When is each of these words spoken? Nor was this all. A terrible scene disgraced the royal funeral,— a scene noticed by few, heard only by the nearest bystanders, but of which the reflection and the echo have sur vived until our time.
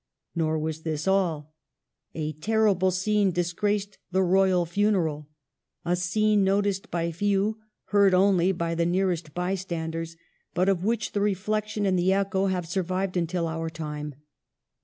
Nor 0.33 0.57
was 0.57 0.81
this 0.81 1.07
all. 1.07 1.53
A 2.15 2.31
terrible 2.33 2.89
scene 2.89 3.29
disgraced 3.29 3.99
the 4.11 4.23
royal 4.23 4.65
funeral,— 4.65 5.29
a 5.85 5.95
scene 5.95 6.43
noticed 6.43 6.89
by 6.89 7.11
few, 7.11 7.59
heard 7.85 8.15
only 8.15 8.51
by 8.51 8.73
the 8.73 8.83
nearest 8.87 9.35
bystanders, 9.35 10.17
but 10.55 10.67
of 10.67 10.83
which 10.83 11.11
the 11.11 11.21
reflection 11.21 11.85
and 11.85 11.99
the 11.99 12.13
echo 12.13 12.47
have 12.47 12.65
sur 12.67 12.83
vived 12.83 13.15
until 13.15 13.47
our 13.47 13.69
time. 13.69 14.15